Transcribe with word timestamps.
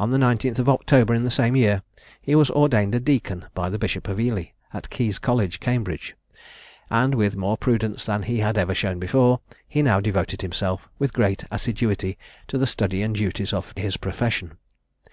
On 0.00 0.10
the 0.10 0.18
19th 0.18 0.58
of 0.58 0.68
October 0.68 1.14
in 1.14 1.22
the 1.22 1.30
same 1.30 1.54
year, 1.54 1.82
he 2.20 2.34
was 2.34 2.50
ordained 2.50 2.92
a 2.92 2.98
deacon 2.98 3.44
by 3.54 3.68
the 3.68 3.78
Bishop 3.78 4.08
of 4.08 4.18
Ely, 4.18 4.46
at 4.72 4.90
Caius 4.90 5.20
College, 5.20 5.60
Cambridge; 5.60 6.16
and, 6.90 7.14
with 7.14 7.36
more 7.36 7.56
prudence 7.56 8.04
than 8.04 8.24
he 8.24 8.38
had 8.40 8.58
ever 8.58 8.74
shown 8.74 8.98
before, 8.98 9.38
he 9.68 9.80
now 9.80 10.00
devoted 10.00 10.42
himself 10.42 10.88
with 10.98 11.12
great 11.12 11.44
assiduity 11.52 12.18
to 12.48 12.58
the 12.58 12.66
study 12.66 13.00
and 13.00 13.14
duties 13.14 13.52
of 13.52 13.72
his 13.76 13.96
profession. 13.96 14.58